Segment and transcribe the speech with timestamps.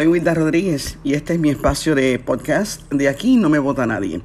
[0.00, 2.90] Soy Wilda Rodríguez y este es mi espacio de podcast.
[2.90, 4.22] De aquí no me vota nadie.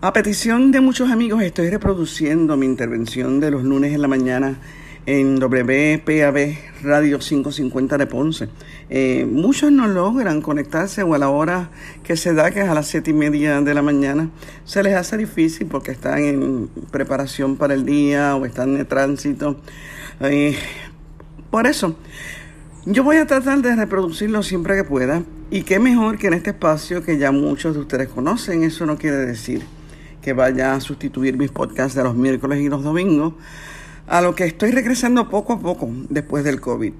[0.00, 4.58] A petición de muchos amigos estoy reproduciendo mi intervención de los lunes en la mañana
[5.06, 8.48] en WPAB Radio 550 de Ponce.
[8.90, 11.70] Eh, muchos no logran conectarse o a la hora
[12.02, 14.30] que se da, que es a las siete y media de la mañana,
[14.64, 19.60] se les hace difícil porque están en preparación para el día o están en tránsito.
[20.22, 20.58] Eh,
[21.52, 21.96] por eso,
[22.90, 25.22] yo voy a tratar de reproducirlo siempre que pueda.
[25.50, 28.64] Y qué mejor que en este espacio que ya muchos de ustedes conocen.
[28.64, 29.62] Eso no quiere decir
[30.22, 33.34] que vaya a sustituir mis podcasts de los miércoles y los domingos,
[34.06, 36.94] a lo que estoy regresando poco a poco después del COVID.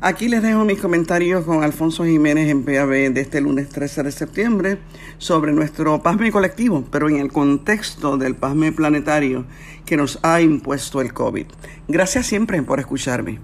[0.00, 4.12] Aquí les dejo mis comentarios con Alfonso Jiménez en PAB de este lunes 13 de
[4.12, 4.78] septiembre
[5.18, 9.46] sobre nuestro PASME colectivo, pero en el contexto del PASME planetario
[9.84, 11.46] que nos ha impuesto el COVID.
[11.88, 13.40] Gracias siempre por escucharme.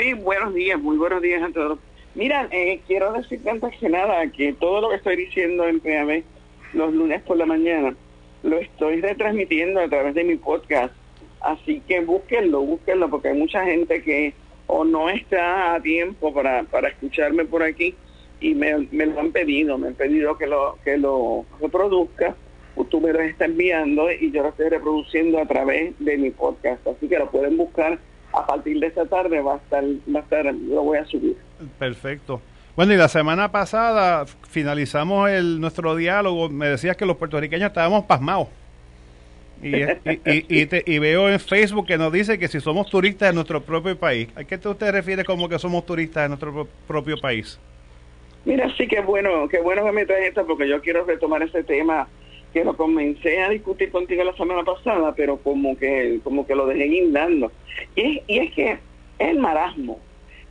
[0.00, 1.78] Buenos días, muy buenos días a todos.
[2.14, 6.22] Mira, eh, quiero decir antes que nada que todo lo que estoy diciendo en PAB
[6.72, 7.94] los lunes por la mañana
[8.42, 10.94] lo estoy retransmitiendo a través de mi podcast.
[11.42, 14.32] Así que búsquenlo, búsquenlo, porque hay mucha gente que
[14.68, 17.94] o no está a tiempo para, para escucharme por aquí
[18.40, 22.34] y me, me lo han pedido, me han pedido que lo, que lo reproduzca.
[22.88, 26.86] Tú me lo estás enviando y yo lo estoy reproduciendo a través de mi podcast.
[26.86, 27.98] Así que lo pueden buscar
[28.32, 31.36] a partir de esta tarde, va a estar, va a estar lo voy a subir.
[31.78, 32.40] Perfecto.
[32.76, 36.48] Bueno, y la semana pasada finalizamos el, nuestro diálogo.
[36.48, 38.48] Me decías que los puertorriqueños estábamos pasmados.
[39.62, 39.74] Y,
[40.86, 44.28] y, veo en Facebook que nos dice que si somos turistas en nuestro propio país.
[44.34, 47.60] ¿A qué usted refiere como que somos turistas en nuestro propio país?
[48.46, 51.62] Mira, sí, que bueno, qué bueno que me traes esto porque yo quiero retomar ese
[51.62, 52.08] tema
[52.52, 56.66] que lo comencé a discutir contigo la semana pasada, pero como que como que lo
[56.66, 57.52] dejé guindando.
[57.96, 58.78] Y y es que es
[59.18, 60.00] el marasmo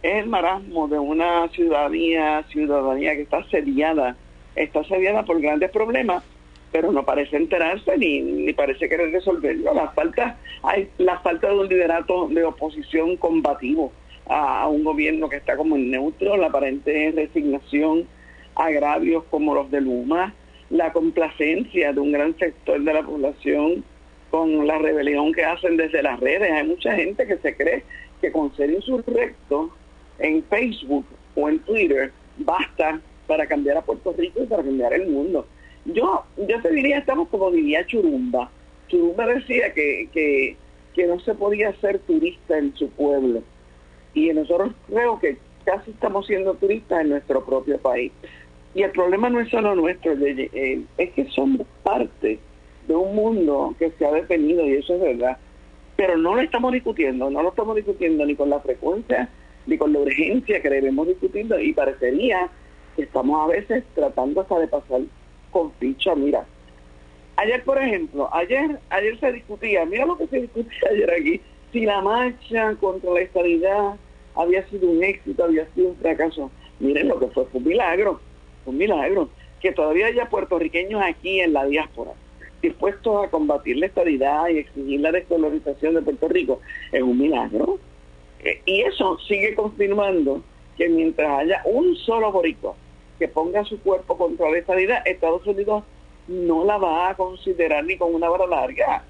[0.02, 4.16] es el marasmo de una ciudadanía, ciudadanía que está asediada,
[4.56, 6.24] está asediada por grandes problemas,
[6.72, 9.74] pero no parece enterarse ni, ni parece querer resolverlo.
[9.74, 13.92] La falta, hay la falta de un liderato de oposición combativo
[14.28, 18.08] a, un gobierno que está como en neutro, la aparente resignación,
[18.56, 20.34] agravios como los de Luma,
[20.69, 23.84] la complacencia de un gran sector de la población
[24.30, 26.52] con la rebelión que hacen desde las redes.
[26.52, 27.84] Hay mucha gente que se cree
[28.22, 29.72] que con ser insurrecto
[30.19, 35.08] en Facebook o en Twitter basta para cambiar a Puerto Rico y para cambiar el
[35.08, 35.47] mundo.
[35.85, 38.50] Yo, yo te diría, estamos como diría Churumba.
[38.88, 40.58] Churumba decía que, que,
[40.94, 43.41] que no se podía ser turista en su pueblo.
[44.13, 48.12] Y nosotros creo que casi estamos siendo turistas en nuestro propio país.
[48.75, 52.40] Y el problema no es solo nuestro, eh, es que somos parte
[52.88, 55.38] de un mundo que se ha detenido y eso es verdad.
[55.96, 59.29] Pero no lo estamos discutiendo, no lo estamos discutiendo ni con la frecuencia
[59.66, 62.50] ni con la urgencia que debemos discutirlo y parecería
[62.96, 65.02] que estamos a veces tratando hasta de pasar
[65.52, 66.16] con ficha.
[66.16, 66.46] Mira,
[67.35, 71.41] ayer por ejemplo, ayer ayer se discutía, mira lo que se discutía ayer aquí,
[71.72, 73.96] si la marcha contra la estabilidad
[74.35, 76.52] había sido un éxito, había sido un fracaso.
[76.79, 78.22] Miren lo que fue, fue un milagro,
[78.66, 79.30] un milagro.
[79.62, 82.12] Que todavía haya puertorriqueños aquí en la diáspora
[82.62, 86.59] dispuestos a combatir la estabilidad y exigir la descolonización de Puerto Rico,
[86.92, 87.80] es un milagro.
[88.42, 90.42] Eh, y eso sigue confirmando
[90.78, 92.75] que mientras haya un solo boricua
[93.18, 95.84] que ponga su cuerpo contra la estabilidad, Estados Unidos
[96.28, 99.03] no la va a considerar ni con una vara larga.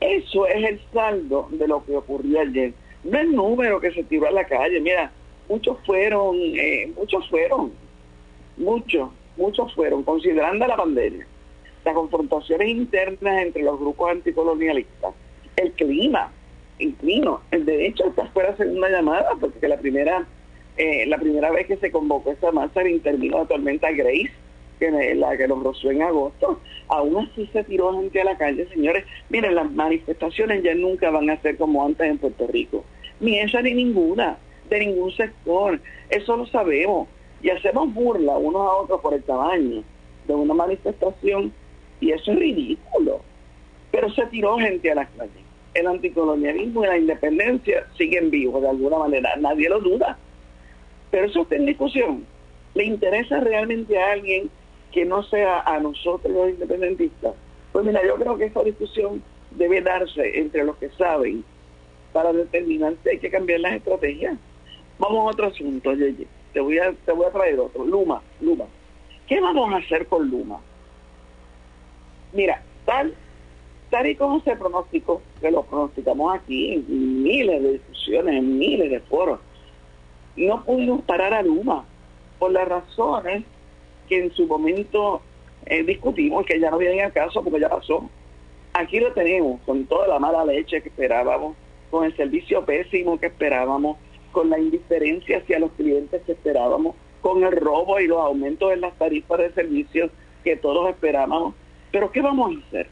[0.00, 2.74] Eso es el saldo de lo que ocurrió ayer.
[3.04, 4.78] No el número que se tiró a la calle.
[4.80, 5.10] Mira,
[5.48, 7.72] muchos fueron, eh, muchos fueron,
[8.56, 11.26] muchos, muchos fueron, considerando la pandemia,
[11.84, 15.14] las confrontaciones internas entre los grupos anticolonialistas,
[15.56, 16.32] el clima,
[16.78, 17.40] inclino.
[17.50, 20.26] El derecho esta fue la segunda llamada, porque la primera
[20.76, 24.30] eh, la primera vez que se convocó esta marcha intervino la tormenta Grace,
[24.78, 26.60] que la que nos rozó en agosto.
[26.88, 29.04] Aún así se tiró gente a la calle, señores.
[29.30, 32.84] Miren, las manifestaciones ya nunca van a ser como antes en Puerto Rico.
[33.20, 34.36] Ni esa ni ninguna,
[34.68, 35.80] de ningún sector.
[36.10, 37.08] Eso lo sabemos.
[37.42, 39.82] Y hacemos burla unos a otros por el tamaño
[40.26, 41.52] de una manifestación
[42.00, 43.20] y eso es ridículo.
[43.90, 45.46] Pero se tiró gente a las calles
[45.76, 50.16] el anticolonialismo y la independencia siguen vivos de alguna manera, nadie lo duda.
[51.10, 52.26] Pero eso está en discusión.
[52.74, 54.50] ¿Le interesa realmente a alguien
[54.92, 57.34] que no sea a nosotros los independentistas?
[57.72, 61.44] Pues mira, yo creo que esta discusión debe darse entre los que saben
[62.12, 64.38] para determinar si hay que cambiar las estrategias.
[64.98, 66.26] Vamos a otro asunto, Yeye.
[66.56, 67.84] Te voy a, te voy a traer otro.
[67.84, 68.64] Luma, Luma.
[69.26, 70.58] ¿Qué vamos a hacer con Luma?
[72.32, 73.14] Mira, tal
[73.90, 79.00] tal y como se pronosticó, que lo pronosticamos aquí miles de discusiones, en miles de
[79.00, 79.38] foros,
[80.34, 81.84] no pudimos parar a Luma
[82.38, 83.44] por las razones
[84.08, 85.20] que en su momento
[85.66, 88.08] eh, discutimos que ya no vienen a caso porque ya pasó.
[88.72, 91.54] Aquí lo tenemos, con toda la mala leche que esperábamos,
[91.90, 93.98] con el servicio pésimo que esperábamos,
[94.36, 98.82] con la indiferencia hacia los clientes que esperábamos, con el robo y los aumentos en
[98.82, 100.10] las tarifas de servicios
[100.44, 101.54] que todos esperábamos.
[101.90, 102.86] Pero ¿qué vamos a hacer?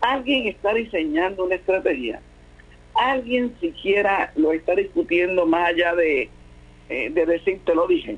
[0.00, 2.22] Alguien está diseñando una estrategia.
[2.94, 6.30] Alguien siquiera lo está discutiendo más allá de,
[6.88, 8.16] eh, de decir, te lo dije.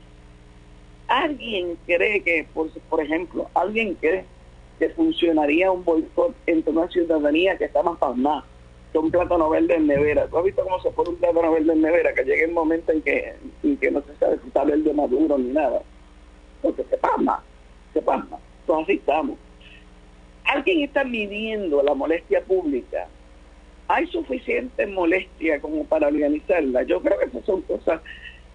[1.09, 4.25] Alguien cree que, por, por ejemplo, alguien cree
[4.79, 8.45] que funcionaría un boicot entre una ciudadanía que está más pasmada
[9.01, 10.27] un plátano verde en nevera.
[10.29, 12.15] ¿Tú has visto cómo se pone un plátano verde en nevera?
[12.15, 15.39] Que llegue el momento en que, en que no se sabe si está verde maduro
[15.39, 15.83] ni nada.
[16.63, 17.43] Porque se pasma,
[17.93, 18.39] se pasma.
[18.61, 19.39] Entonces así estamos.
[20.45, 23.09] Alguien está midiendo la molestia pública.
[23.89, 26.83] ¿Hay suficiente molestia como para organizarla?
[26.83, 28.01] Yo creo que esas son cosas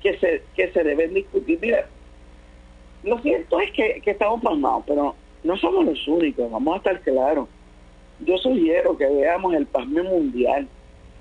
[0.01, 1.59] que se, que se deben discutir.
[1.61, 1.87] Mira,
[3.03, 7.01] lo cierto es que, que estamos pasmados, pero no somos los únicos, vamos a estar
[7.01, 7.47] claros.
[8.25, 10.67] Yo sugiero que veamos el pasme mundial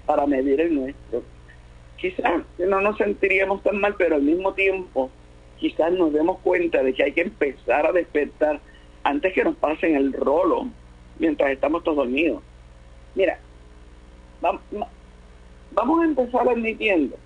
[0.06, 1.22] para medir el nuestro.
[1.96, 5.10] Quizás no nos sentiríamos tan mal, pero al mismo tiempo
[5.58, 8.60] quizás nos demos cuenta de que hay que empezar a despertar
[9.02, 10.68] antes que nos pasen el rolo
[11.18, 12.42] mientras estamos todos dormidos.
[13.14, 13.38] Mira,
[14.40, 17.16] vamos a empezar admitiendo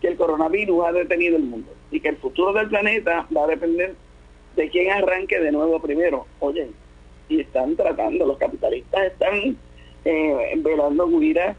[0.00, 3.48] que el coronavirus ha detenido el mundo y que el futuro del planeta va a
[3.48, 3.94] depender
[4.56, 6.26] de quién arranque de nuevo primero.
[6.40, 6.70] Oye,
[7.28, 9.56] y están tratando, los capitalistas están
[10.04, 11.56] eh, velando guira,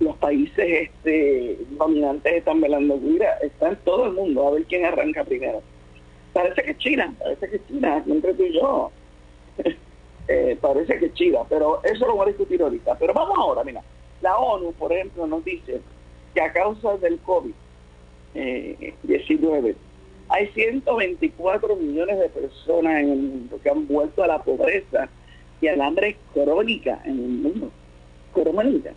[0.00, 5.24] los países este, dominantes están velando guira, están todo el mundo a ver quién arranca
[5.24, 5.62] primero.
[6.32, 8.90] Parece que China, parece que China, entre tú y yo.
[10.26, 12.96] Eh, parece que China, pero eso lo voy a discutir ahorita.
[12.98, 13.82] Pero vamos ahora, mira,
[14.22, 15.82] la ONU, por ejemplo, nos dice
[16.34, 17.44] que a causa del COVID-19
[18.34, 19.76] eh,
[20.34, 25.08] hay 124 millones de personas en el mundo que han vuelto a la pobreza
[25.60, 27.70] y al hambre crónica en el mundo.
[28.32, 28.92] Crónica.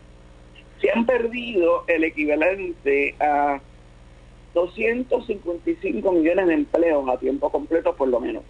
[0.82, 3.62] Se han perdido el equivalente a
[4.56, 8.42] 255 millones de empleos a tiempo completo por lo menos.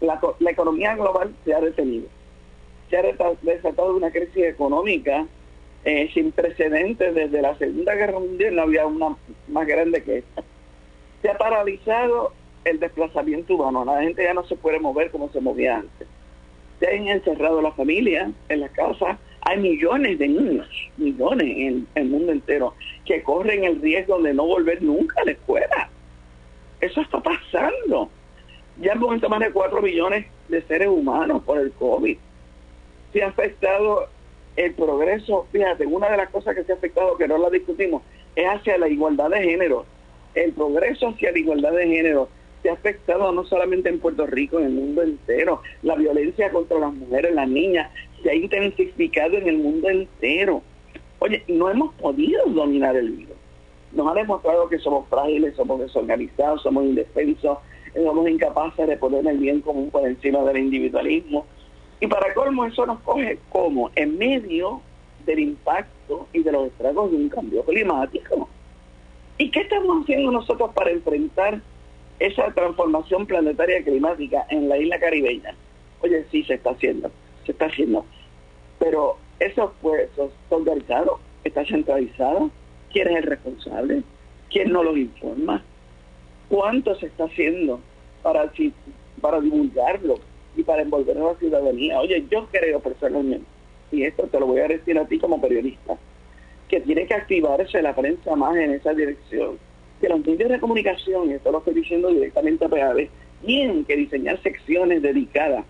[0.00, 0.18] La,
[0.50, 2.06] economía global se ha detenido.
[2.88, 3.02] Se ha
[3.42, 5.26] desatado una crisis económica
[5.84, 10.42] eh, sin precedentes desde la Segunda Guerra Mundial, no había una más grande que esta
[11.24, 12.34] se ha paralizado
[12.66, 13.82] el desplazamiento humano.
[13.86, 16.06] La gente ya no se puede mover como se movía antes.
[16.78, 19.16] Se han encerrado las familias en las casas.
[19.40, 20.68] Hay millones de niños,
[20.98, 22.74] millones en el mundo entero,
[23.06, 25.88] que corren el riesgo de no volver nunca a la escuela.
[26.82, 28.10] Eso está pasando.
[28.82, 32.18] Ya hemos visto más de 4 millones de seres humanos por el COVID.
[33.14, 34.10] Se ha afectado
[34.56, 35.46] el progreso.
[35.52, 38.02] Fíjate, una de las cosas que se ha afectado, que no la discutimos,
[38.36, 39.86] es hacia la igualdad de género
[40.34, 42.28] el progreso hacia la igualdad de género
[42.62, 45.60] se ha afectado no solamente en Puerto Rico, en el mundo entero.
[45.82, 47.90] La violencia contra las mujeres, las niñas,
[48.22, 50.62] se ha intensificado en el mundo entero.
[51.18, 53.36] Oye, no hemos podido dominar el virus.
[53.92, 57.58] Nos ha demostrado que somos frágiles, somos desorganizados, somos indefensos,
[57.94, 61.46] somos incapaces de poner el bien común por encima del individualismo.
[62.00, 64.80] Y para colmo eso nos coge como en medio
[65.26, 68.48] del impacto y de los estragos de un cambio climático.
[69.36, 71.60] ¿Y qué estamos haciendo nosotros para enfrentar
[72.20, 75.54] esa transformación planetaria climática en la isla caribeña?
[76.02, 77.10] Oye, sí, se está haciendo,
[77.44, 78.04] se está haciendo.
[78.78, 82.50] Pero esos puestos son organizados, está centralizado.
[82.92, 84.02] ¿Quién es el responsable?
[84.50, 85.64] ¿Quién no los informa?
[86.48, 87.80] ¿Cuánto se está haciendo
[88.22, 88.52] para,
[89.20, 90.20] para divulgarlo
[90.56, 91.98] y para envolver a la ciudadanía?
[91.98, 93.46] Oye, yo creo personalmente,
[93.90, 95.96] y esto te lo voy a decir a ti como periodista,
[96.74, 99.60] que tiene que activarse la prensa más en esa dirección.
[100.00, 102.96] Que los medios de comunicación, y esto lo estoy diciendo directamente a PAD,
[103.46, 105.64] tienen que diseñar secciones dedicadas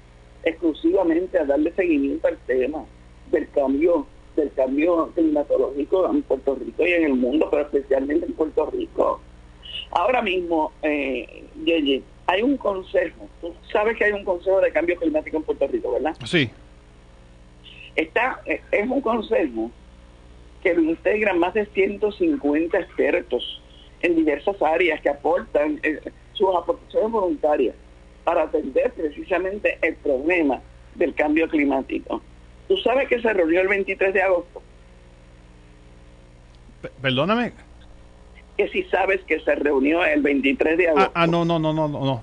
[0.44, 2.86] exclusivamente a darle seguimiento al tema
[3.30, 8.32] del cambio del cambio climatológico en Puerto Rico y en el mundo, pero especialmente en
[8.32, 9.20] Puerto Rico.
[9.90, 14.96] Ahora mismo, eh, Yeye, hay un consejo, tú sabes que hay un consejo de cambio
[14.96, 16.16] climático en Puerto Rico, ¿verdad?
[16.24, 16.50] Sí.
[17.94, 19.70] Está, eh, es un consejo
[20.64, 23.62] que lo integran más de 150 expertos
[24.00, 26.00] en diversas áreas que aportan eh,
[26.32, 27.76] sus aportaciones voluntarias
[28.24, 30.60] para atender precisamente el problema
[30.94, 32.22] del cambio climático.
[32.66, 34.62] ¿Tú sabes que se reunió el 23 de agosto?
[37.00, 37.52] perdóname.
[38.56, 41.12] Que si sabes que se reunió el 23 de ah, agosto.
[41.14, 42.22] Ah, no, no, no, no, no.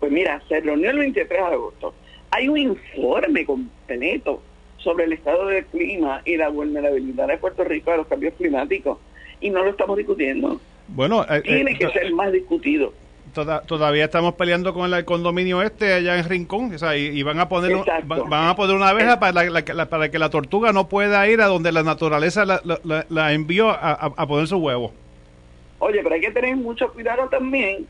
[0.00, 1.94] Pues mira, se reunió el 23 de agosto.
[2.30, 4.42] Hay un informe completo
[4.84, 8.98] sobre el estado del clima y la vulnerabilidad de Puerto Rico a los cambios climáticos
[9.40, 10.60] y no lo estamos discutiendo.
[10.86, 12.92] Bueno, eh, tiene que ser más discutido
[13.66, 18.48] todavía estamos peleando con el condominio este allá en Rincón, y, van a poner van,
[18.48, 21.82] a poner una abeja para, para que la tortuga no pueda ir a donde la
[21.82, 24.92] naturaleza la, envió a, poner su huevo.
[25.80, 27.86] Oye, pero hay que tener mucho cuidado también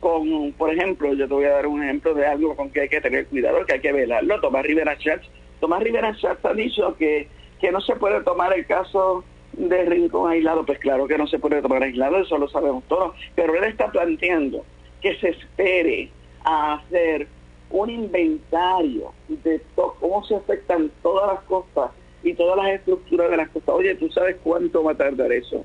[0.00, 2.88] con, por ejemplo, yo te voy a dar un ejemplo de algo con que hay
[2.88, 4.40] que tener cuidado, que hay que velarlo.
[4.40, 5.26] Tomás Rivera Schatz,
[5.60, 7.28] Tomás Rivera Schatz ha dicho que,
[7.60, 11.38] que no se puede tomar el caso de rincón aislado, pues claro que no se
[11.38, 14.64] puede tomar aislado, eso lo sabemos todos, pero él está planteando
[15.00, 16.10] que se espere
[16.44, 17.26] a hacer
[17.70, 21.90] un inventario de cómo se afectan todas las costas
[22.22, 23.74] y todas las estructuras de las costas.
[23.74, 25.64] Oye, ¿tú sabes cuánto va a tardar eso?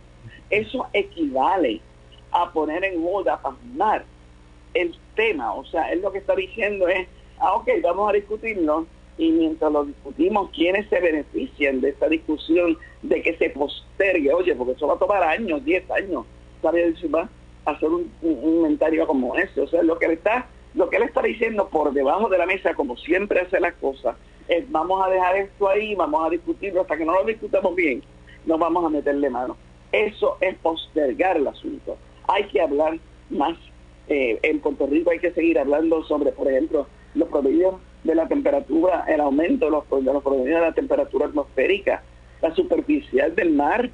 [0.49, 1.81] Eso equivale
[2.31, 4.05] a poner en moda, a pasmar
[4.73, 5.53] el tema.
[5.53, 7.07] O sea, él lo que está diciendo es,
[7.39, 12.77] ah, ok, vamos a discutirlo y mientras lo discutimos, ¿quiénes se benefician de esta discusión
[13.01, 14.33] de que se postergue?
[14.33, 16.25] Oye, porque eso va a tomar años, 10 años,
[16.61, 16.95] ¿sabes?
[17.13, 17.29] Va
[17.65, 19.61] hacer un, inventario como ese.
[19.61, 22.45] O sea, lo que le está, lo que él está diciendo por debajo de la
[22.45, 24.15] mesa, como siempre hace las cosas,
[24.47, 28.03] es vamos a dejar esto ahí, vamos a discutirlo hasta que no lo discutamos bien,
[28.45, 29.57] no vamos a meterle mano.
[29.91, 31.97] Eso es postergar el asunto.
[32.27, 32.97] Hay que hablar
[33.29, 33.57] más.
[34.07, 38.27] Eh, en Puerto Rico hay que seguir hablando sobre, por ejemplo, los promedios de la
[38.27, 42.03] temperatura, el aumento de los, de los de la temperatura atmosférica,
[42.41, 43.89] la superficial del mar,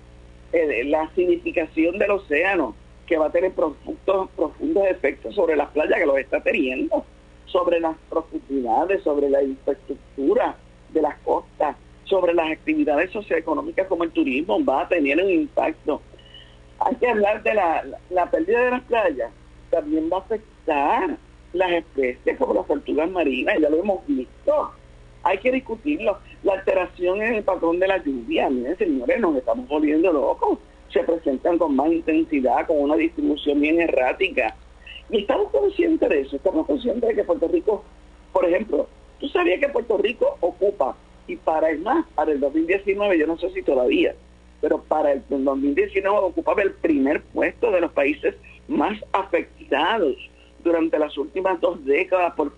[0.53, 5.99] eh, la significación del océano, que va a tener profundos, profundos efectos sobre las playas,
[5.99, 7.05] que los está teniendo,
[7.45, 10.55] sobre las profundidades, sobre la infraestructura
[10.93, 16.01] de las costas, sobre las actividades socioeconómicas como el turismo, va a tener un impacto.
[16.79, 19.31] Hay que hablar de la, la pérdida de las playas,
[19.69, 21.17] también va a afectar
[21.57, 24.71] las especies como las tortugas marinas, ya lo hemos visto.
[25.23, 26.19] Hay que discutirlo.
[26.43, 30.59] La alteración en el patrón de la lluvia, miren señores, nos estamos volviendo locos.
[30.91, 34.55] Se presentan con más intensidad, con una distribución bien errática.
[35.09, 37.83] Y estamos conscientes de eso, estamos conscientes de que Puerto Rico,
[38.31, 38.87] por ejemplo,
[39.19, 40.95] tú sabías que Puerto Rico ocupa,
[41.27, 44.15] y para el más, para el 2019, yo no sé si todavía,
[44.61, 48.35] pero para el 2019 ocupaba el primer puesto de los países
[48.67, 50.15] más afectados
[50.67, 52.53] durante las últimas dos décadas por,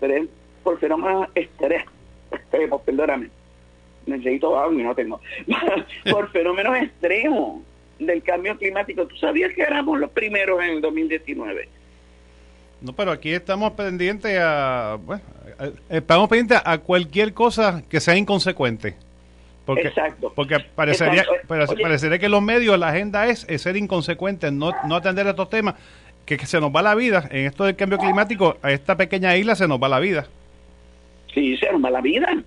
[0.62, 3.30] por fenómenos extremos, perdóname,
[4.06, 5.20] necesito agua y no tengo,
[6.10, 7.62] por fenómenos extremos
[7.98, 9.06] del cambio climático.
[9.06, 11.68] ¿Tú sabías que éramos los primeros en el 2019?
[12.80, 15.22] No, pero aquí estamos pendientes a, bueno,
[15.88, 18.96] estamos pendientes a cualquier cosa que sea inconsecuente.
[19.66, 20.32] Porque, Exacto.
[20.34, 25.30] Porque parecería, parecería que los medios, la agenda es, ser inconsecuente, no, no atender a
[25.30, 25.74] estos temas
[26.38, 27.28] que, se nos va la vida.
[27.30, 30.28] En esto del cambio climático, a esta pequeña isla se nos va la vida.
[31.34, 32.42] Sí, se nos va la vida.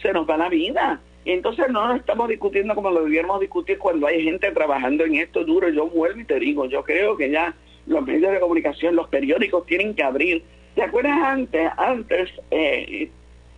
[0.00, 1.00] Se nos va la vida.
[1.24, 5.44] Entonces no nos estamos discutiendo como lo debiéramos discutir cuando hay gente trabajando en esto
[5.44, 5.68] duro.
[5.68, 7.54] Yo vuelvo y te digo, yo creo que ya
[7.86, 10.42] los medios de comunicación, los periódicos tienen que abrir.
[10.74, 11.70] ¿Te acuerdas antes?
[11.76, 13.08] Antes, eh,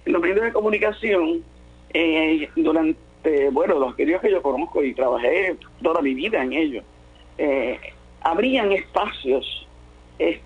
[0.04, 1.42] los medios de comunicación,
[1.92, 6.84] eh, durante, bueno, los medios que yo conozco y trabajé toda mi vida en ellos,
[7.38, 7.78] eh,
[8.22, 9.65] abrían espacios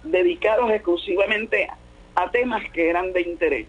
[0.05, 1.69] dedicados exclusivamente
[2.15, 3.67] a temas que eran de interés.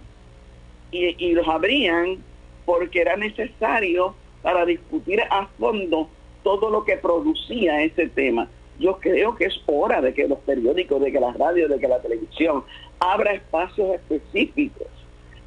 [0.92, 2.18] Y, los abrían
[2.66, 6.10] porque era necesario para discutir a fondo
[6.44, 8.50] todo lo que producía ese tema.
[8.78, 11.88] Yo creo que es hora de que los periódicos, de que las radios, de que
[11.88, 12.64] la televisión
[13.00, 14.88] abra espacios específicos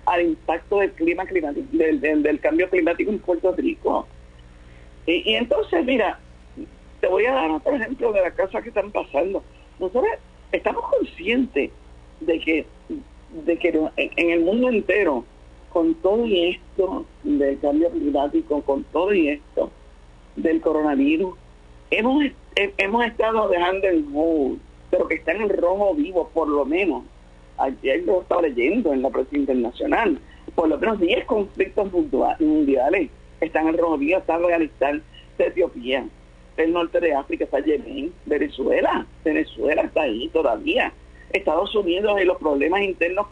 [0.07, 4.07] al impacto del clima climático, del, cambio climático en Puerto Rico.
[5.07, 6.19] Y, y, entonces, mira,
[7.01, 9.43] te voy a dar otro ejemplo de las cosas que están pasando.
[9.79, 10.07] Nosotros
[10.57, 11.71] estamos conscientes
[12.21, 12.67] de que,
[13.45, 15.25] de que en el mundo entero,
[15.73, 19.71] con todo y esto del cambio climático, con todo y esto
[20.37, 21.35] del coronavirus,
[21.91, 22.25] hemos,
[22.57, 24.59] hemos estado dejando en hold,
[24.91, 27.03] pero que están en rojo vivo, por lo menos.
[27.57, 30.19] Ayer lo estaba leyendo en la prensa internacional.
[30.55, 31.89] Por lo menos 10 conflictos
[32.41, 35.03] mundiales están en rojo vivo, está Afganistán,
[35.39, 36.07] Etiopía,
[36.57, 40.93] el norte de África está Yemen, Venezuela, Venezuela está ahí todavía.
[41.33, 43.27] Estados Unidos y los problemas internos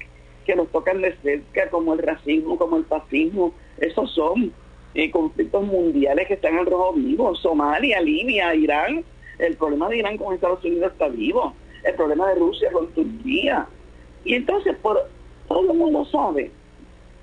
[0.44, 4.52] que nos tocan de cerca, como el racismo, como el fascismo, esos son
[4.94, 7.34] eh, conflictos mundiales que están en rojo vivo.
[7.36, 9.04] Somalia, Libia, Irán,
[9.38, 13.66] el problema de Irán con Estados Unidos está vivo, el problema de Rusia con Turquía.
[14.24, 15.08] Y entonces, por
[15.48, 16.50] todo el mundo sabe,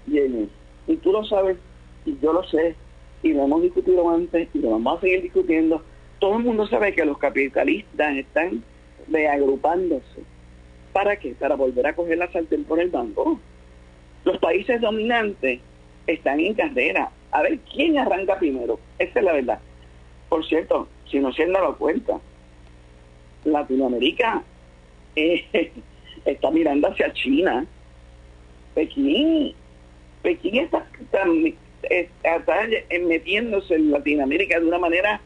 [0.08, 1.58] y tú lo sabes,
[2.06, 2.76] y yo lo sé,
[3.24, 5.84] y lo hemos discutido antes, y lo vamos a seguir discutiendo,
[6.20, 8.64] todo el mundo sabe que los capitalistas están
[9.10, 10.24] reagrupándose.
[10.94, 11.34] ¿Para qué?
[11.34, 13.40] Para volver a coger la sartén por el banco.
[14.26, 15.60] Los países dominantes
[16.08, 17.12] están en carrera.
[17.32, 18.80] A ver quién arranca primero.
[18.98, 19.60] Esa es la verdad.
[20.28, 22.20] Por cierto, si no se han dado cuenta,
[23.46, 24.44] Latinoamérica
[25.16, 25.72] eh,
[26.26, 27.66] está mirando hacia China.
[28.76, 29.54] Pekín,
[30.22, 31.24] Pekín está, está,
[33.02, 35.22] metiéndose en Latinoamérica de una manera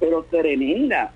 [0.00, 1.12] pero tremenda.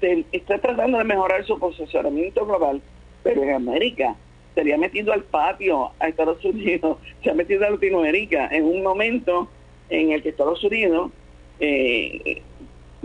[0.00, 2.80] está tratando de mejorar su posicionamiento global,
[3.22, 4.16] pero en América
[4.54, 9.48] se metido al patio a Estados Unidos, se ha metido a Latinoamérica en un momento
[9.88, 11.12] en el que Estados Unidos
[11.60, 12.42] eh,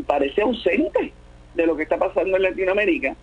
[0.07, 1.13] parece ausente
[1.53, 3.15] de lo que está pasando en Latinoamérica.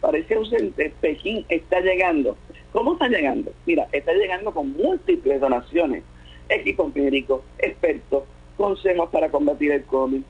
[0.00, 0.92] Parece ausente.
[1.00, 2.36] Pekín está llegando.
[2.72, 3.52] ¿Cómo está llegando?
[3.66, 6.04] Mira, está llegando con múltiples donaciones,
[6.48, 8.24] equipos médicos, expertos,
[8.56, 10.22] consejos para combatir el COVID.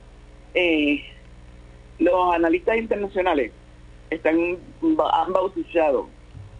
[0.53, 1.03] Eh,
[1.99, 3.51] los analistas internacionales
[4.09, 4.57] están
[5.13, 6.07] han bautizado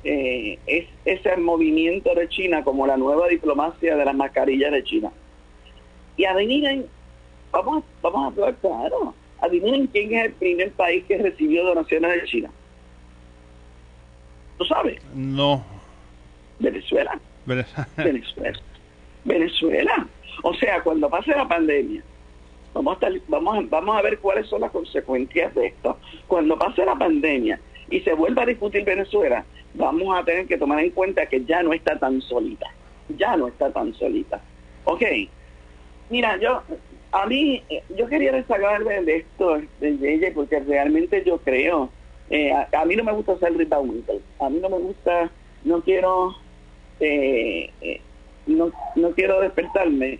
[0.03, 5.11] eh, es, ese movimiento de China como la nueva diplomacia de las mascarillas de China.
[6.15, 6.85] Y adivinen,
[7.51, 12.27] vamos, vamos a hablar claro, adivinen quién es el primer país que recibió donaciones de
[12.27, 12.51] China.
[14.57, 15.01] ¿Tú sabes?
[15.13, 15.63] No.
[16.59, 17.19] Venezuela.
[17.45, 17.87] Venezuela.
[17.97, 18.59] Venezuela.
[20.43, 22.03] O sea, cuando pase la pandemia,
[22.73, 25.97] vamos a, vamos, vamos a ver cuáles son las consecuencias de esto.
[26.27, 27.59] Cuando pase la pandemia
[27.89, 31.61] y se vuelva a discutir Venezuela, vamos a tener que tomar en cuenta que ya
[31.63, 32.67] no está tan solita.
[33.17, 34.41] Ya no está tan solita.
[34.85, 35.03] Ok.
[36.09, 36.63] Mira, yo,
[37.11, 37.63] a mí,
[37.95, 41.89] yo quería destacar de, esto, de ella, porque realmente yo creo,
[42.29, 44.21] eh, a, mí no me gusta ser Rita Winkle.
[44.39, 45.29] A mí no me gusta,
[45.63, 46.35] no quiero,
[46.99, 48.01] eh, eh,
[48.49, 50.19] no, no quiero despertarme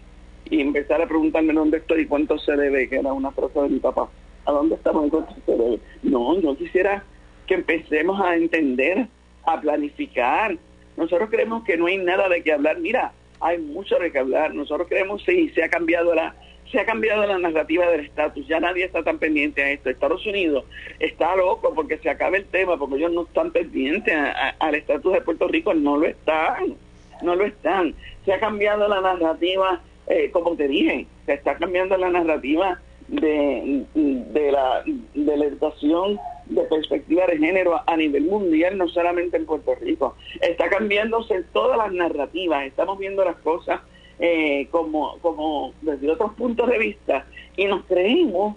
[0.50, 3.70] y empezar a preguntarme dónde estoy y cuánto se debe, que era una frase de
[3.70, 4.10] mi papá.
[4.46, 5.80] ¿A dónde estamos y cuánto se debe?
[6.04, 7.04] No, yo quisiera
[7.46, 9.08] que empecemos a entender,
[9.46, 10.58] a planificar.
[10.98, 12.80] Nosotros creemos que no hay nada de qué hablar.
[12.80, 14.54] Mira, hay mucho de qué hablar.
[14.54, 16.36] Nosotros creemos sí, se ha cambiado la
[16.72, 19.90] se ha cambiado la narrativa del estatus, ya nadie está tan pendiente a esto.
[19.90, 20.66] Estados Unidos
[21.00, 24.16] está loco porque se acabe el tema, porque ellos no están pendientes
[24.60, 26.76] al estatus de Puerto Rico, no lo están,
[27.22, 27.96] no lo están.
[28.26, 33.86] Se ha cambiado la narrativa, eh, como te dije, se está cambiando la narrativa de,
[34.52, 39.76] la, de la educación de perspectiva de género a nivel mundial, no solamente en Puerto
[39.76, 40.16] Rico.
[40.42, 43.82] Está cambiándose todas las narrativas, estamos viendo las cosas
[44.20, 48.56] eh, como, como desde otros puntos de vista y nos creemos,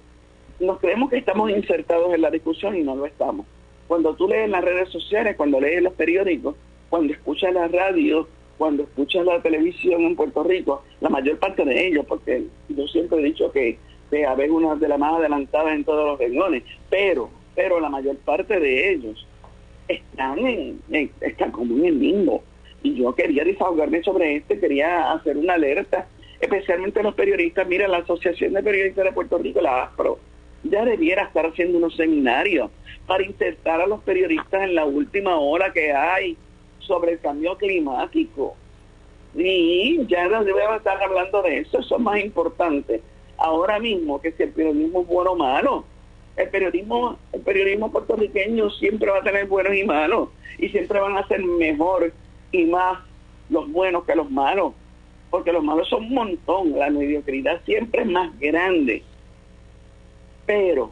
[0.58, 3.46] nos creemos que estamos insertados en la discusión y no lo estamos.
[3.86, 6.56] Cuando tú lees las redes sociales, cuando lees los periódicos,
[6.88, 8.26] cuando escuchas la radio,
[8.58, 13.18] cuando escuchas la televisión en Puerto Rico, la mayor parte de ellos, porque yo siempre
[13.18, 13.78] he dicho que
[14.10, 18.16] de haber una de las más adelantadas en todos los reuniones, pero, pero la mayor
[18.18, 19.26] parte de ellos
[19.88, 20.80] están en,
[21.20, 22.42] están como en el limbo.
[22.82, 26.06] Y yo quería desahogarme sobre esto, quería hacer una alerta,
[26.40, 27.66] especialmente los periodistas.
[27.66, 30.18] Mira, la Asociación de Periodistas de Puerto Rico, la ASPRO,
[30.64, 32.70] ya debiera estar haciendo unos seminarios
[33.06, 36.36] para insertar a los periodistas en la última hora que hay
[36.86, 38.56] sobre el cambio climático.
[39.34, 43.02] Y ya no debemos estar hablando de eso, eso es más importante
[43.42, 45.84] ahora mismo que si el periodismo es bueno o malo.
[46.36, 51.16] El periodismo, el periodismo puertorriqueño siempre va a tener buenos y malos y siempre van
[51.18, 52.12] a ser mejor
[52.52, 53.00] y más
[53.50, 54.72] los buenos que los malos,
[55.30, 59.02] porque los malos son un montón, la mediocridad siempre es más grande.
[60.46, 60.90] Pero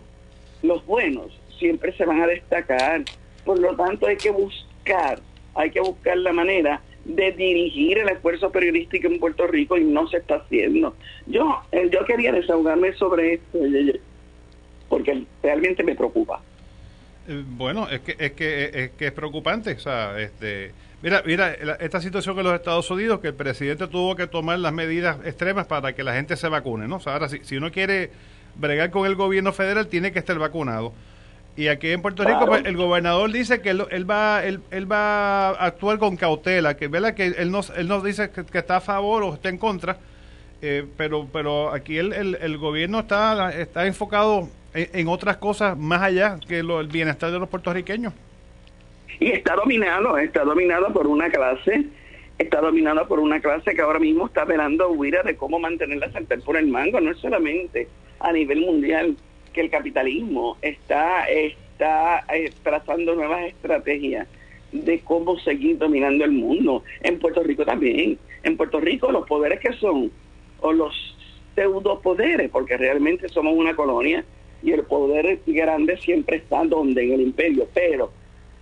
[0.62, 3.02] los buenos siempre se van a destacar,
[3.44, 5.20] por lo tanto hay que buscar,
[5.54, 10.06] hay que buscar la manera de dirigir el esfuerzo periodístico en Puerto Rico y no
[10.08, 10.94] se está haciendo.
[11.26, 13.58] Yo, eh, yo quería desahogarme sobre esto,
[14.88, 16.40] porque realmente me preocupa.
[17.28, 21.52] Eh, bueno, es que, es que es que es preocupante, o sea, este, mira, mira,
[21.80, 25.66] esta situación en los Estados Unidos que el presidente tuvo que tomar las medidas extremas
[25.66, 26.96] para que la gente se vacune, ¿no?
[26.96, 28.10] O sea, ahora si, si uno quiere
[28.56, 30.92] bregar con el gobierno federal tiene que estar vacunado.
[31.60, 35.66] Y aquí en Puerto Rico pues, el gobernador dice que él, va él, va a
[35.66, 37.12] actuar con cautela, que ¿verdad?
[37.12, 39.98] que él nos él nos dice que, está a favor o está en contra,
[40.62, 46.38] eh, pero pero aquí el, el, gobierno está está enfocado en, otras cosas más allá
[46.48, 48.14] que lo, el bienestar de los puertorriqueños.
[49.18, 51.84] Y está dominado, está dominado por una clase,
[52.38, 56.10] está dominado por una clase que ahora mismo está velando huida de cómo mantener la
[56.10, 57.86] sartén por el mango, no es solamente
[58.18, 59.14] a nivel mundial,
[59.52, 64.28] que el capitalismo está, está eh, trazando nuevas estrategias
[64.72, 66.84] de cómo seguir dominando el mundo.
[67.02, 68.18] En Puerto Rico también.
[68.42, 70.10] En Puerto Rico los poderes que son,
[70.60, 70.94] o los
[71.54, 74.24] pseudopoderes, porque realmente somos una colonia
[74.62, 77.68] y el poder grande siempre está donde, en el imperio.
[77.74, 78.12] Pero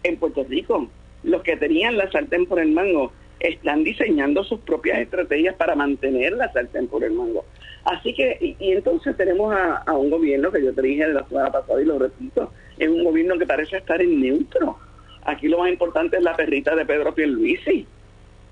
[0.02, 0.88] en Puerto Rico,
[1.22, 6.32] los que tenían la sartén por el mango están diseñando sus propias estrategias para mantener
[6.32, 7.44] la sartén por el mango.
[7.84, 11.50] Así que, y, entonces tenemos a, un gobierno que yo te dije de la semana
[11.50, 14.78] pasada y lo repito, es un gobierno que parece estar en neutro.
[15.24, 17.86] Aquí lo más importante es la perrita de Pedro Pierluisi,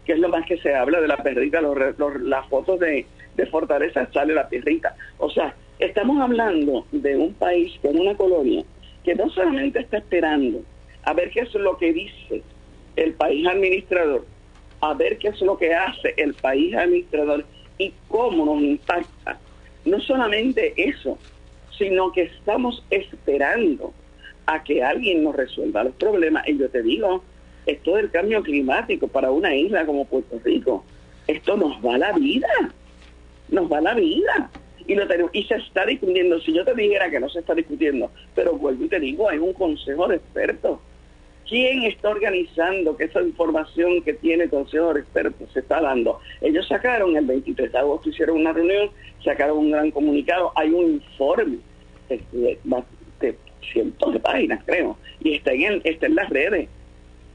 [0.04, 4.08] que es lo más que se habla de la perrita, las fotos de, de Fortaleza
[4.12, 4.94] sale la perrita.
[5.18, 8.64] O sea, estamos hablando de un país con una colonia
[9.04, 10.62] que no solamente está esperando
[11.04, 12.42] a ver qué es lo que dice
[12.96, 14.26] el país administrador,
[14.80, 17.44] a ver qué es lo que hace el país administrador
[17.78, 19.38] y cómo nos impacta.
[19.84, 21.18] No solamente eso,
[21.76, 23.92] sino que estamos esperando
[24.46, 26.46] a que alguien nos resuelva los problemas.
[26.48, 27.22] Y yo te digo,
[27.66, 30.84] esto del cambio climático para una isla como Puerto Rico,
[31.26, 32.48] esto nos va la vida,
[33.48, 34.50] nos va la vida.
[34.86, 37.54] Y, lo tenemos, y se está discutiendo, si yo te dijera que no se está
[37.54, 40.78] discutiendo, pero vuelvo y te digo, hay un consejo de expertos
[41.48, 46.18] ¿Quién está organizando que esa información que tiene el Consejo de Expertos se está dando?
[46.40, 48.90] Ellos sacaron el 23 de agosto, hicieron una reunión,
[49.24, 51.58] sacaron un gran comunicado, hay un informe
[52.08, 53.36] de,
[53.72, 56.68] cientos de páginas, creo, y está en, está en las redes.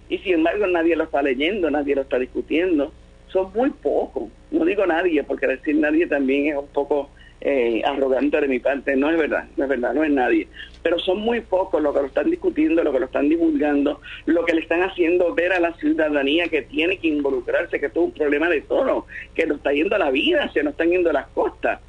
[0.10, 2.92] Y sin embargo nadie lo está leyendo, nadie lo está discutiendo.
[3.28, 4.24] Son muy pocos.
[4.52, 7.10] No digo nadie, porque decir nadie también es un poco
[7.42, 8.96] eh, arrogante de mi parte.
[8.96, 10.48] No es verdad, no es verdad, no es nadie.
[10.84, 14.46] Pero son muy pocos los que lo están discutiendo, los que lo están divulgando, lo
[14.46, 18.06] que le están haciendo ver a la ciudadanía que tiene que involucrarse, que esto es
[18.08, 21.28] un problema de todo, que nos está yendo la vida, se nos están yendo las
[21.30, 21.80] costas.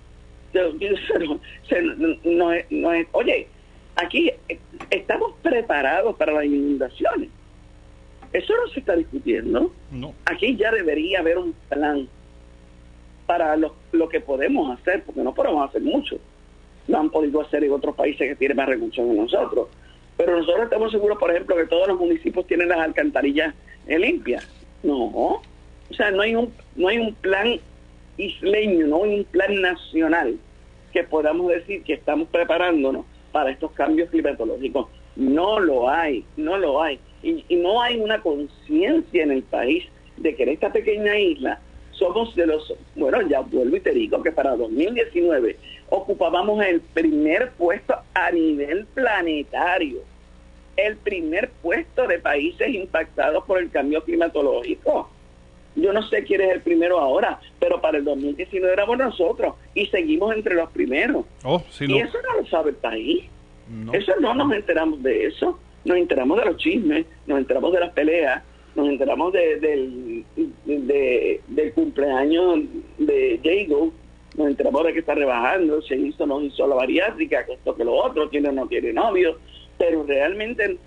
[2.24, 3.46] no es, oye,
[3.96, 4.32] aquí
[4.90, 7.28] estamos preparados para las inundaciones.
[8.32, 9.70] Eso no se está discutiendo.
[9.90, 10.14] No.
[10.24, 12.08] Aquí ya debería haber un plan
[13.32, 16.18] para lo, que podemos hacer, porque no podemos hacer mucho.
[16.86, 19.68] Lo han podido hacer en otros países que tienen más recursos que nosotros.
[20.18, 23.54] Pero nosotros estamos seguros, por ejemplo, que todos los municipios tienen las alcantarillas
[23.86, 24.46] limpias.
[24.82, 25.04] No.
[25.04, 25.42] O
[25.96, 27.58] sea, no hay un, no hay un plan
[28.18, 30.36] isleño, no hay un plan nacional
[30.92, 34.88] que podamos decir que estamos preparándonos para estos cambios climatológicos.
[35.16, 37.00] No lo hay, no lo hay.
[37.22, 39.84] Y, y no hay una conciencia en el país
[40.18, 41.60] de que en esta pequeña isla
[42.02, 45.56] somos de los, bueno, ya vuelvo y te digo que para 2019
[45.88, 50.00] ocupábamos el primer puesto a nivel planetario,
[50.76, 55.08] el primer puesto de países impactados por el cambio climatológico.
[55.76, 59.86] Yo no sé quién es el primero ahora, pero para el 2019 éramos nosotros y
[59.86, 61.24] seguimos entre los primeros.
[61.44, 63.24] Oh, y eso no lo sabe el país.
[63.92, 65.58] Eso no nos enteramos de eso.
[65.84, 68.42] Nos enteramos de los chismes, nos enteramos de las peleas,
[68.74, 70.24] nos enteramos de, del,
[71.48, 72.60] del cumpleaños
[72.98, 73.92] de Jago,
[74.36, 77.84] nos enteramos de que está rebajando, se hizo, no hizo la bariátrica, que esto que
[77.84, 79.38] lo otro, tiene o no tiene novio,
[79.78, 80.78] pero realmente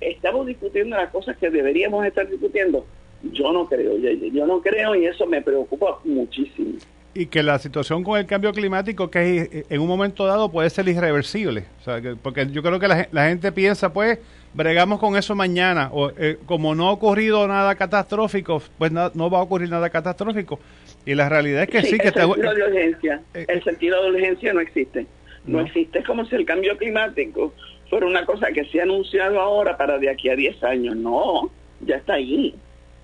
[0.00, 2.84] estamos discutiendo las cosas que deberíamos estar discutiendo.
[3.32, 6.78] Yo no creo, yo no creo y eso me preocupa muchísimo
[7.14, 10.88] y que la situación con el cambio climático que en un momento dado puede ser
[10.88, 11.64] irreversible.
[11.80, 14.18] O sea, porque yo creo que la, gente piensa, pues,
[14.54, 15.90] bregamos con eso mañana.
[15.92, 20.58] O eh, como no ha ocurrido nada catastrófico, pues no, va a ocurrir nada catastrófico.
[21.04, 22.08] Y la realidad es que sí, que...
[22.08, 25.06] El sentido de urgencia, eh, el sentido de urgencia no existe.
[25.44, 25.98] No, existe.
[25.98, 27.52] Es como si el cambio climático
[27.90, 30.96] fuera una cosa que se ha anunciado ahora para de aquí a 10 años.
[30.96, 32.54] No, ya está ahí,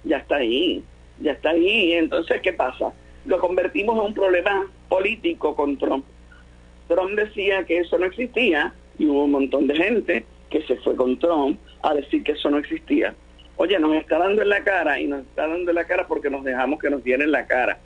[0.04, 0.82] ya está ahí,
[1.20, 1.92] ya está ahí.
[1.92, 2.92] Entonces, ¿qué pasa?
[3.28, 6.04] Lo convertimos en un problema político con Trump.
[6.88, 10.96] Trump decía que eso no existía y hubo un montón de gente que se fue
[10.96, 13.14] con Trump a decir que eso no existía.
[13.56, 16.30] Oye, nos está dando en la cara y nos está dando en la cara porque
[16.30, 17.78] nos dejamos que nos dieran en la cara.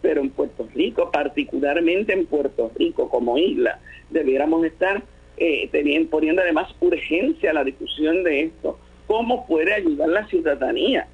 [0.00, 5.02] Pero en Puerto Rico, particularmente en Puerto Rico como isla, debiéramos estar
[5.36, 8.78] eh, teniendo, poniendo además urgencia a la discusión de esto.
[9.06, 11.06] ¿Cómo puede ayudar la ciudadanía?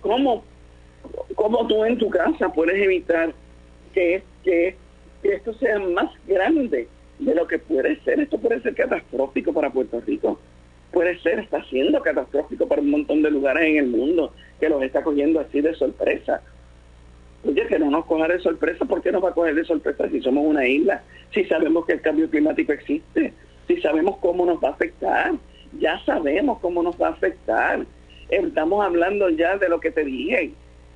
[0.00, 0.44] ¿Cómo
[1.34, 3.32] cómo tú en tu casa puedes evitar
[3.94, 4.76] que, que,
[5.22, 8.20] esto sea más grande de lo que puede ser.
[8.20, 10.38] Esto puede ser catastrófico para Puerto Rico.
[10.90, 14.82] Puede ser, está siendo catastrófico para un montón de lugares en el mundo que los
[14.82, 16.42] está cogiendo así de sorpresa.
[17.44, 20.08] Oye, que no nos coja de sorpresa, ¿por qué nos va a coger de sorpresa
[20.08, 21.02] si somos una isla?
[21.32, 23.32] Si sabemos que el cambio climático existe,
[23.66, 25.32] si sabemos cómo nos va a afectar,
[25.78, 27.84] ya sabemos cómo nos va a afectar.
[28.28, 30.52] Estamos hablando ya de lo que te dije,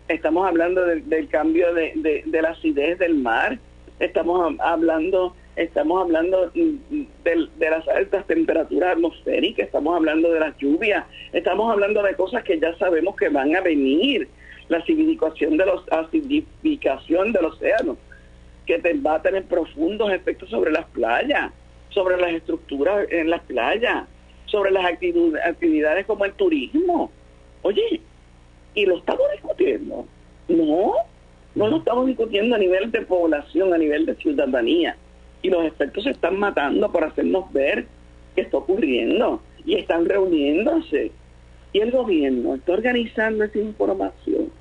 [0.08, 3.58] estamos hablando del cambio de, la acidez del mar,
[3.98, 11.72] estamos hablando estamos hablando de, las altas temperaturas atmosféricas, estamos hablando de las lluvias, estamos
[11.72, 14.28] hablando de cosas que ya sabemos que van a venir,
[14.68, 17.96] la acidificación de los acidificación del océano,
[18.66, 21.52] que te va a tener profundos efectos sobre las playas,
[21.88, 24.06] sobre las estructuras en las playas,
[24.44, 27.10] sobre las actividades como el turismo.
[27.62, 28.02] Oye,
[28.76, 30.06] y lo estamos discutiendo.
[30.48, 30.92] No,
[31.56, 34.96] no lo estamos discutiendo a nivel de población, a nivel de ciudadanía.
[35.42, 37.86] Y los expertos se están matando por hacernos ver
[38.36, 39.40] qué está ocurriendo.
[39.64, 41.10] Y están reuniéndose.
[41.72, 44.52] Y el gobierno está organizando esa información.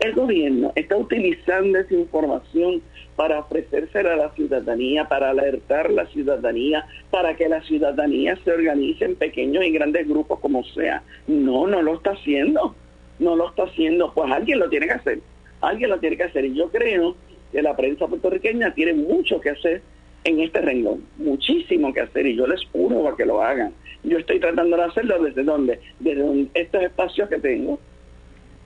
[0.00, 2.82] El gobierno está utilizando esa información
[3.16, 8.52] para ofrecérsela a la ciudadanía, para alertar a la ciudadanía, para que la ciudadanía se
[8.52, 11.02] organice en pequeños y grandes grupos como sea.
[11.26, 12.74] No, no lo está haciendo.
[13.18, 14.12] No lo está haciendo.
[14.12, 15.18] Pues alguien lo tiene que hacer.
[15.60, 16.44] Alguien lo tiene que hacer.
[16.44, 17.16] Y yo creo
[17.52, 19.82] que la prensa puertorriqueña tiene mucho que hacer
[20.24, 21.04] en este renglón.
[21.16, 22.26] Muchísimo que hacer.
[22.26, 23.72] Y yo les juro a que lo hagan.
[24.02, 27.78] Yo estoy tratando de hacerlo desde donde, desde estos espacios que tengo,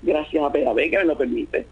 [0.03, 1.67] gracias a PAB que me lo permite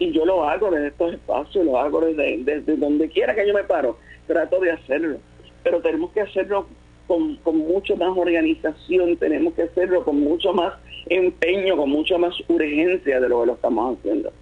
[0.00, 3.52] y yo lo hago desde estos espacios, lo hago desde, desde donde quiera que yo
[3.52, 5.18] me paro, trato de hacerlo,
[5.62, 6.66] pero tenemos que hacerlo
[7.10, 10.74] con, con mucho más organización, tenemos que hacerlo con mucho más
[11.06, 14.32] empeño, con mucho más urgencia de lo que lo estamos haciendo.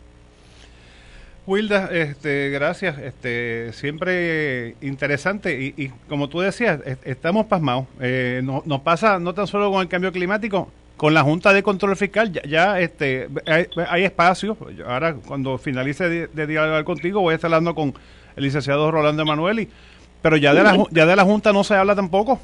[1.46, 2.98] Wilda, este, gracias.
[2.98, 7.86] Este, siempre interesante y, y como tú decías, estamos pasmados.
[8.02, 11.62] Eh, nos, nos pasa no tan solo con el cambio climático, con la Junta de
[11.62, 14.58] Control Fiscal ya, este hay, espacio.
[14.86, 17.94] Ahora, cuando finalice de, dialogar contigo, voy a estar hablando con
[18.36, 19.70] el licenciado Rolando Emanueli.
[20.20, 22.38] Pero ya de, la, ya de la Junta no se habla tampoco.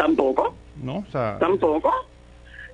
[0.00, 0.54] Tampoco.
[0.82, 1.92] No, Tampoco.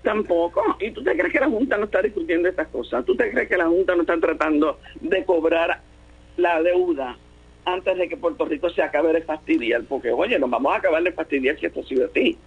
[0.04, 0.62] Tampoco.
[0.78, 3.04] ¿Y tú te crees que la Junta no está discutiendo estas cosas?
[3.04, 5.80] ¿Tú te crees que la Junta no está tratando de cobrar
[6.36, 7.18] la deuda
[7.64, 9.82] antes de que Puerto Rico se acabe de fastidiar?
[9.88, 12.38] Porque, oye, nos vamos a acabar de fastidiar si esto sigue así.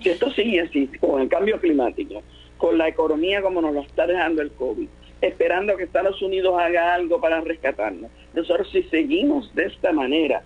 [0.00, 2.22] Si esto sigue así, con el cambio climático,
[2.58, 4.88] con la economía como nos lo está dejando el COVID,
[5.20, 10.44] esperando que Estados Unidos haga algo para rescatarnos, nosotros si seguimos de esta manera,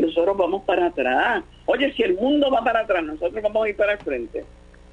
[0.00, 1.44] nosotros vamos para atrás.
[1.66, 4.44] Oye, si el mundo va para atrás, nosotros vamos a ir para el frente.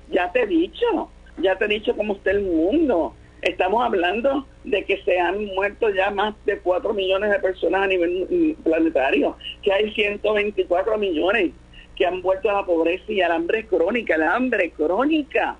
[0.09, 3.13] Ya te he dicho, ya te he dicho cómo está el mundo.
[3.41, 7.87] Estamos hablando de que se han muerto ya más de 4 millones de personas a
[7.87, 11.51] nivel mm, planetario, que hay 124 millones
[11.95, 15.57] que han vuelto a la pobreza y al hambre crónica, el hambre crónica,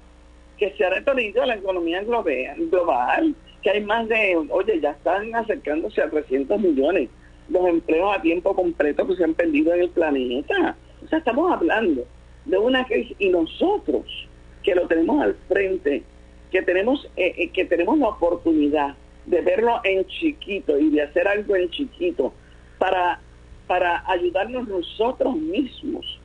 [0.57, 5.33] que se ha retornado a la economía global, que hay más de, oye, ya están
[5.33, 7.09] acercándose a 300 millones
[7.51, 10.75] los empleos a tiempo completo que se han perdido en el planeta.
[11.03, 12.05] O sea, estamos hablando
[12.45, 14.05] de una crisis y nosotros
[14.63, 16.03] que lo tenemos al frente,
[16.51, 21.27] que tenemos, eh, eh, que tenemos la oportunidad de verlo en chiquito y de hacer
[21.27, 22.33] algo en chiquito
[22.77, 23.19] para,
[23.67, 26.19] para ayudarnos nosotros mismos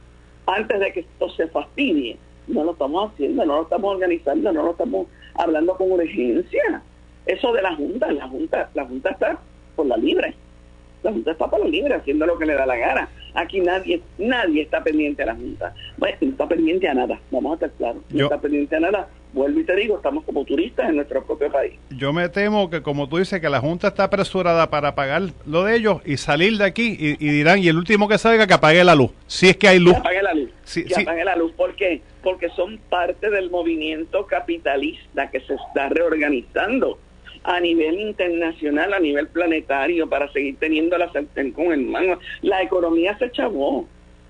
[0.47, 2.17] antes de que esto se fastidie.
[2.47, 6.83] No lo estamos haciendo, no lo estamos organizando, no lo estamos hablando con urgencia.
[7.27, 9.41] Eso de la Junta, la Junta, la Junta está
[9.75, 10.35] por la libre.
[11.07, 13.09] La Junta está por la libre, haciendo lo que le da la gana.
[13.35, 15.73] Aquí nadie, nadie está pendiente a la Junta.
[15.97, 18.03] Bueno, no está pendiente a nada, vamos a estar claros.
[18.11, 21.53] No está pendiente a nada vuelvo y te digo, estamos como turistas en nuestro propio
[21.53, 21.75] país.
[21.91, 25.65] Yo me temo que, como tú dices, que la Junta está apresurada para pagar lo
[25.65, 28.83] de ellos y salir de aquí y, dirán, y el último que salga que apague
[28.83, 29.93] la luz, si es que hay luz.
[29.93, 31.53] Que apague la luz, que apague la luz.
[31.53, 32.01] ¿Por qué?
[32.23, 36.99] Porque son parte del movimiento capitalista que se está reorganizando
[37.47, 42.19] a nivel internacional, a nivel planetario, para seguir teniendo la sartén con el mano.
[42.43, 43.87] La economía se chavó.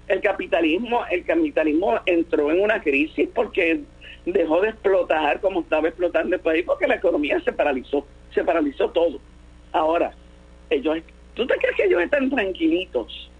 [0.07, 3.81] El capitalismo, el capitalismo entró en una crisis porque
[4.27, 8.91] dejó de explotar como estaba explotando el país porque la economía se paralizó, se paralizó
[8.91, 9.19] todo.
[9.73, 10.13] Ahora,
[10.69, 10.99] ellos,
[11.35, 13.31] ¿tú te crees que ellos están tranquilitos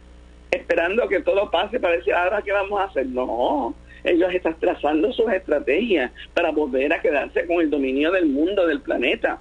[0.51, 3.07] esperando que todo pase para decir, ahora qué vamos a hacer?
[3.07, 8.67] No, ellos están trazando sus estrategias para volver a quedarse con el dominio del mundo,
[8.67, 9.39] del planeta.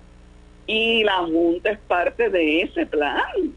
[0.68, 3.54] Y la Junta es parte de ese plan.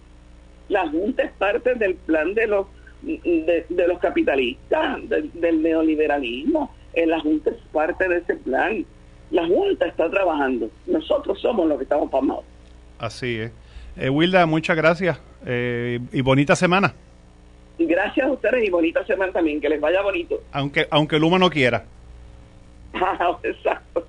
[0.69, 2.67] La Junta es parte del plan de los
[3.03, 6.73] de, los capitalistas, del neoliberalismo
[7.07, 8.85] la Junta es parte de ese plan.
[9.31, 10.71] La Junta está trabajando.
[10.87, 12.45] Nosotros somos los que estamos pamados.
[12.99, 13.53] Así es.
[13.97, 16.95] Eh, Wilda, muchas gracias eh, y bonita semana.
[17.79, 19.61] Gracias a ustedes y bonita semana también.
[19.61, 20.43] Que les vaya bonito.
[20.53, 21.85] Aunque, aunque el humo no quiera.
[23.43, 24.07] Exacto.